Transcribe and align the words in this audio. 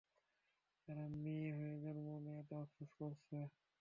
তারা 0.87 1.05
মেয়ে 1.15 1.49
হয়ে 1.57 1.75
জন্ম 1.83 2.07
নেয়াতে 2.25 2.53
আফসোস 2.61 2.89
করছে। 2.99 3.37